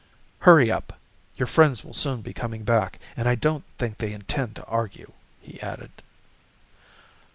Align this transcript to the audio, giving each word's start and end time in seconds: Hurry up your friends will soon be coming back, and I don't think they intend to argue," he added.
Hurry 0.39 0.71
up 0.71 0.99
your 1.35 1.45
friends 1.45 1.83
will 1.83 1.93
soon 1.93 2.21
be 2.23 2.33
coming 2.33 2.63
back, 2.63 2.97
and 3.15 3.29
I 3.29 3.35
don't 3.35 3.63
think 3.77 3.99
they 3.99 4.13
intend 4.13 4.55
to 4.55 4.65
argue," 4.65 5.11
he 5.39 5.61
added. 5.61 5.91